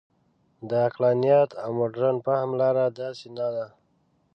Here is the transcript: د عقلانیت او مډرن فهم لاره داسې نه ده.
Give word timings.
د 0.69 0.71
عقلانیت 0.87 1.49
او 1.63 1.69
مډرن 1.79 2.15
فهم 2.25 2.49
لاره 2.61 2.85
داسې 3.01 3.27
نه 3.37 3.47
ده. 3.55 3.65